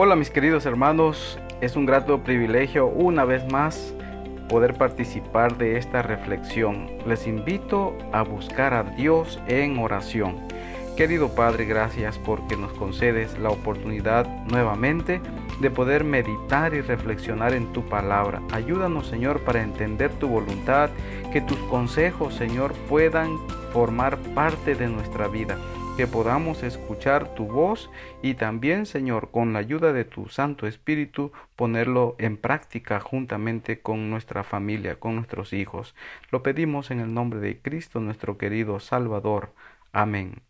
[0.00, 3.92] Hola mis queridos hermanos, es un grato privilegio una vez más
[4.48, 6.88] poder participar de esta reflexión.
[7.04, 10.36] Les invito a buscar a Dios en oración.
[10.96, 15.20] Querido Padre, gracias porque nos concedes la oportunidad nuevamente
[15.60, 18.40] de poder meditar y reflexionar en tu palabra.
[18.52, 20.90] Ayúdanos, Señor, para entender tu voluntad,
[21.32, 23.36] que tus consejos, Señor, puedan
[23.72, 25.58] formar parte de nuestra vida
[25.98, 27.90] que podamos escuchar tu voz
[28.22, 34.08] y también, Señor, con la ayuda de tu Santo Espíritu, ponerlo en práctica juntamente con
[34.08, 35.96] nuestra familia, con nuestros hijos.
[36.30, 39.52] Lo pedimos en el nombre de Cristo, nuestro querido Salvador.
[39.90, 40.40] Amén.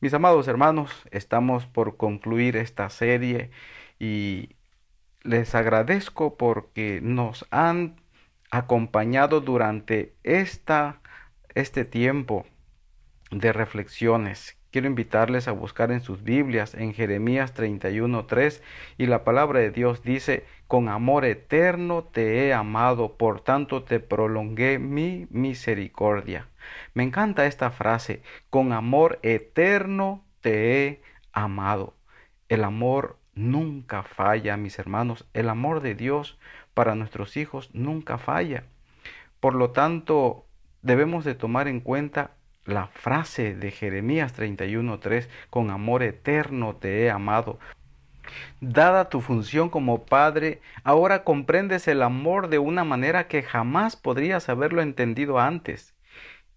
[0.00, 3.50] Mis amados hermanos, estamos por concluir esta serie
[3.98, 4.50] y
[5.22, 8.02] les agradezco porque nos han
[8.50, 11.00] acompañado durante esta,
[11.54, 12.44] este tiempo
[13.30, 18.60] de reflexiones Quiero invitarles a buscar en sus Biblias en Jeremías 31:3
[18.98, 24.00] y la palabra de Dios dice, con amor eterno te he amado, por tanto te
[24.00, 26.48] prolongué mi misericordia.
[26.92, 31.94] Me encanta esta frase, con amor eterno te he amado.
[32.48, 36.36] El amor nunca falla, mis hermanos, el amor de Dios
[36.74, 38.64] para nuestros hijos nunca falla.
[39.38, 40.46] Por lo tanto,
[40.82, 42.32] debemos de tomar en cuenta
[42.66, 47.58] la frase de Jeremías 31.3, con amor eterno te he amado.
[48.60, 54.48] Dada tu función como padre, ahora comprendes el amor de una manera que jamás podrías
[54.48, 55.94] haberlo entendido antes.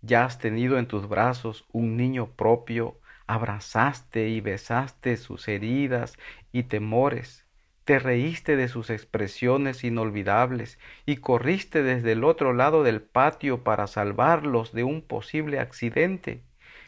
[0.02, 6.18] Ya has tenido en tus brazos un niño propio, abrazaste y besaste sus heridas
[6.52, 7.47] y temores.
[7.88, 13.88] Te reíste de sus expresiones inolvidables y corriste desde el otro lado del patio para
[13.88, 16.42] salvarlos de un posible accidente.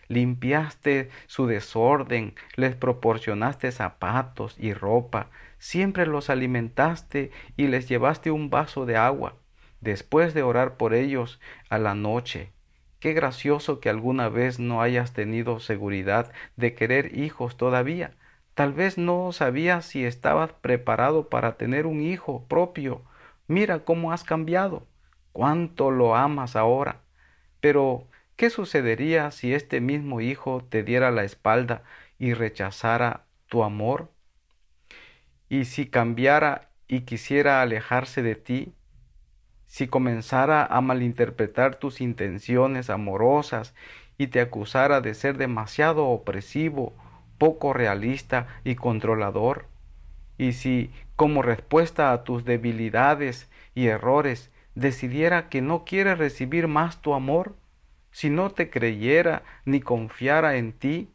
[0.09, 8.49] Limpiaste su desorden, les proporcionaste zapatos y ropa, siempre los alimentaste y les llevaste un
[8.49, 9.37] vaso de agua,
[9.79, 12.51] después de orar por ellos a la noche.
[12.99, 18.11] Qué gracioso que alguna vez no hayas tenido seguridad de querer hijos todavía,
[18.53, 23.03] Tal vez no sabías si estabas preparado para tener un hijo propio.
[23.47, 24.85] Mira cómo has cambiado.
[25.31, 27.01] Cuánto lo amas ahora.
[27.61, 31.83] Pero, ¿qué sucedería si este mismo hijo te diera la espalda
[32.17, 34.11] y rechazara tu amor?
[35.49, 38.73] ¿Y si cambiara y quisiera alejarse de ti?
[39.67, 43.73] Si comenzara a malinterpretar tus intenciones amorosas
[44.17, 46.93] y te acusara de ser demasiado opresivo
[47.39, 49.65] poco realista y controlador?
[50.37, 57.01] Y si, como respuesta a tus debilidades y errores, decidiera que no quiere recibir más
[57.01, 57.55] tu amor,
[58.11, 61.09] si no te creyera ni confiara en ti,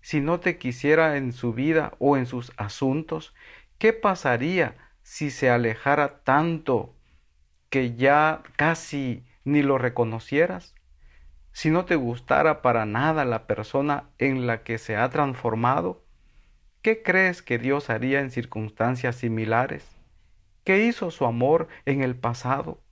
[0.00, 3.34] si no te quisiera en su vida o en sus asuntos,
[3.78, 6.94] ¿qué pasaría si se alejara tanto
[7.70, 10.75] que ya casi ni lo reconocieras?
[11.56, 16.04] Si no te gustara para nada la persona en la que se ha transformado?
[16.82, 19.96] ¿Qué crees que Dios haría en circunstancias similares?
[20.64, 22.82] ¿Qué hizo su amor en el pasado?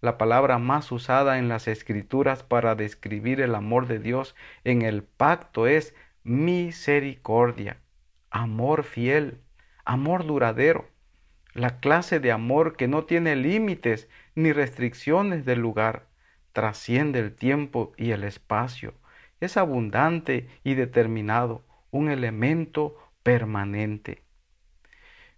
[0.00, 5.02] La palabra más usada en las escrituras para describir el amor de Dios en el
[5.02, 5.94] pacto es
[6.24, 7.82] misericordia,
[8.30, 9.42] amor fiel,
[9.84, 10.88] amor duradero,
[11.52, 16.06] la clase de amor que no tiene límites ni restricciones del lugar
[16.56, 18.94] trasciende el tiempo y el espacio,
[19.40, 24.22] es abundante y determinado, un elemento permanente.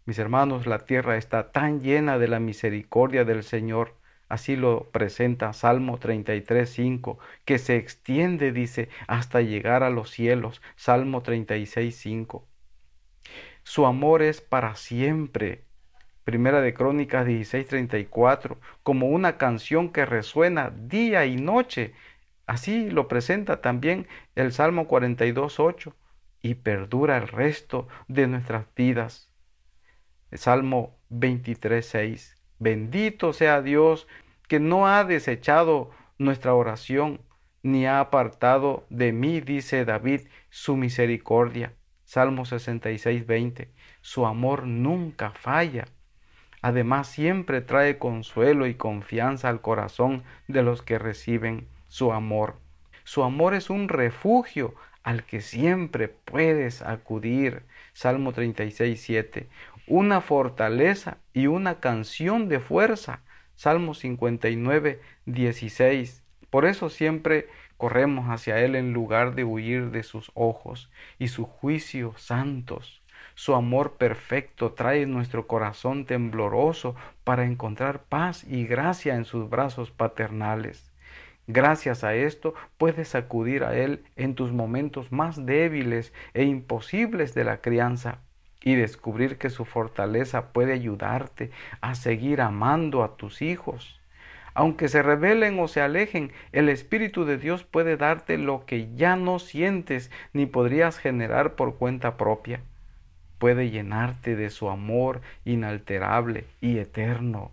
[0.05, 3.97] Mis hermanos, la tierra está tan llena de la misericordia del Señor,
[4.29, 10.63] así lo presenta Salmo 33, 5, que se extiende, dice, hasta llegar a los cielos,
[10.77, 12.47] Salmo 36, 5.
[13.65, 15.65] Su amor es para siempre,
[16.29, 21.95] Primera de Crónicas 16:34, como una canción que resuena día y noche.
[22.47, 25.95] Así lo presenta también el Salmo 42:8
[26.43, 29.33] y perdura el resto de nuestras vidas.
[30.31, 32.37] El Salmo 23:6.
[32.59, 34.07] Bendito sea Dios
[34.49, 37.23] que no ha desechado nuestra oración,
[37.63, 41.73] ni ha apartado de mí, dice David, su misericordia.
[42.05, 43.73] Salmo 66:20.
[44.03, 45.87] Su amor nunca falla.
[46.63, 52.57] Además, siempre trae consuelo y confianza al corazón de los que reciben su amor.
[53.05, 57.63] Su amor es un refugio al que siempre puedes acudir.
[57.95, 59.49] Salmo 36, 7.
[59.87, 63.23] Una fortaleza y una canción de fuerza.
[63.57, 66.23] Salmo 59, 16.
[66.51, 71.47] Por eso siempre corremos hacia Él en lugar de huir de sus ojos y sus
[71.47, 73.03] juicios santos.
[73.39, 79.93] Su amor perfecto trae nuestro corazón tembloroso para encontrar paz y gracia en sus brazos
[79.93, 80.91] paternales.
[81.47, 87.45] Gracias a esto puedes acudir a Él en tus momentos más débiles e imposibles de
[87.45, 88.19] la crianza
[88.61, 94.01] y descubrir que su fortaleza puede ayudarte a seguir amando a tus hijos.
[94.53, 99.15] Aunque se rebelen o se alejen, el Espíritu de Dios puede darte lo que ya
[99.15, 102.63] no sientes ni podrías generar por cuenta propia.
[103.39, 107.53] Puede llenarte de su amor inalterable y eterno.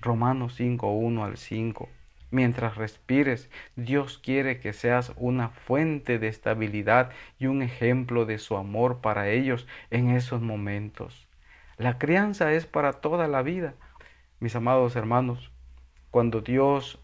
[0.00, 1.88] Romanos 5, 1 al 5.
[2.30, 8.56] Mientras respires, Dios quiere que seas una fuente de estabilidad y un ejemplo de su
[8.56, 11.26] amor para ellos en esos momentos.
[11.78, 13.74] La crianza es para toda la vida.
[14.40, 15.50] Mis amados hermanos,
[16.10, 16.98] cuando Dios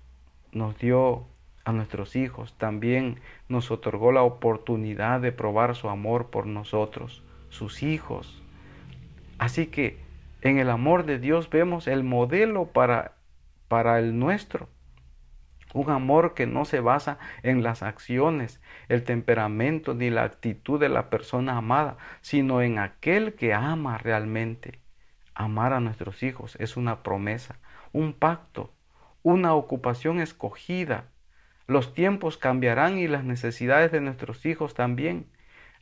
[0.52, 1.26] nos dio
[1.64, 7.82] a nuestros hijos, también nos otorgó la oportunidad de probar su amor por nosotros, sus
[7.82, 8.42] hijos.
[9.38, 10.00] Así que
[10.40, 13.12] en el amor de Dios vemos el modelo para,
[13.68, 14.68] para el nuestro.
[15.74, 20.88] Un amor que no se basa en las acciones, el temperamento ni la actitud de
[20.88, 24.80] la persona amada, sino en aquel que ama realmente.
[25.34, 27.58] Amar a nuestros hijos es una promesa,
[27.92, 28.72] un pacto,
[29.22, 31.04] una ocupación escogida.
[31.66, 35.26] Los tiempos cambiarán y las necesidades de nuestros hijos también.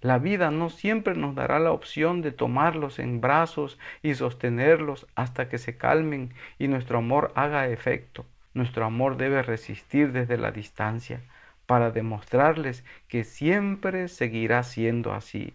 [0.00, 5.48] La vida no siempre nos dará la opción de tomarlos en brazos y sostenerlos hasta
[5.48, 8.24] que se calmen y nuestro amor haga efecto.
[8.54, 11.20] Nuestro amor debe resistir desde la distancia
[11.66, 15.54] para demostrarles que siempre seguirá siendo así.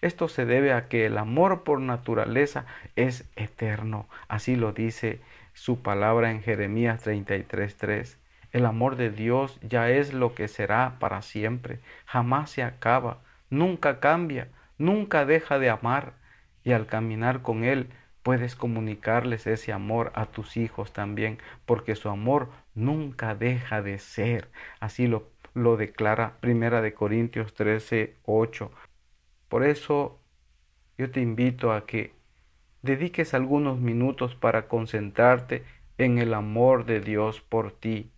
[0.00, 2.66] Esto se debe a que el amor por naturaleza
[2.96, 5.20] es eterno, así lo dice
[5.52, 8.18] su palabra en Jeremías 33:3.
[8.52, 13.18] El amor de Dios ya es lo que será para siempre, jamás se acaba,
[13.50, 14.48] nunca cambia,
[14.78, 16.14] nunca deja de amar,
[16.64, 17.90] y al caminar con Él
[18.22, 24.50] puedes comunicarles ese amor a tus hijos también, porque su amor nunca deja de ser.
[24.78, 28.70] Así lo, lo declara Primera de Corintios 13, 8.
[29.48, 30.20] Por eso
[30.98, 32.14] yo te invito a que
[32.82, 35.64] dediques algunos minutos para concentrarte
[35.98, 38.10] en el amor de Dios por ti.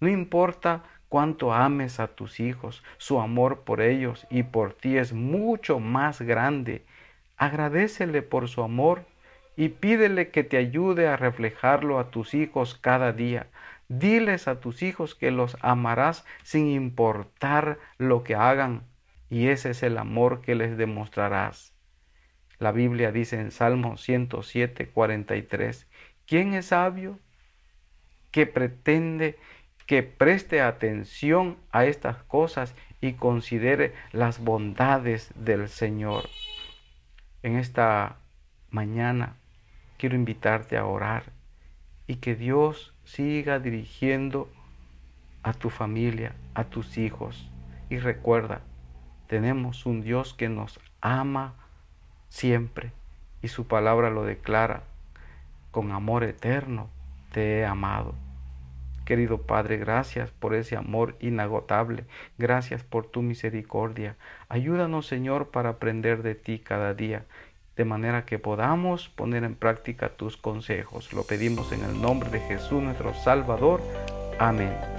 [0.00, 5.12] No importa cuánto ames a tus hijos, su amor por ellos y por ti es
[5.12, 6.84] mucho más grande.
[7.36, 9.04] Agradecele por su amor
[9.56, 13.48] y pídele que te ayude a reflejarlo a tus hijos cada día.
[13.88, 18.82] Diles a tus hijos que los amarás sin importar lo que hagan,
[19.30, 21.72] y ese es el amor que les demostrarás.
[22.58, 25.86] La Biblia dice en Salmo 107, 43,
[26.26, 27.18] ¿quién es sabio
[28.30, 29.38] que pretende
[29.86, 36.28] que preste atención a estas cosas y considere las bondades del Señor?
[37.42, 38.16] En esta
[38.70, 39.36] mañana
[39.96, 41.24] quiero invitarte a orar
[42.06, 44.50] y que Dios siga dirigiendo
[45.42, 47.48] a tu familia, a tus hijos.
[47.88, 48.62] Y recuerda,
[49.28, 51.54] tenemos un Dios que nos ama
[52.28, 52.92] siempre
[53.42, 54.82] y su palabra lo declara,
[55.70, 56.88] con amor eterno
[57.32, 58.14] te he amado.
[59.06, 62.04] Querido Padre, gracias por ese amor inagotable,
[62.36, 64.16] gracias por tu misericordia.
[64.48, 67.24] Ayúdanos, Señor, para aprender de ti cada día
[67.76, 71.12] de manera que podamos poner en práctica tus consejos.
[71.12, 73.80] Lo pedimos en el nombre de Jesús nuestro Salvador.
[74.38, 74.95] Amén.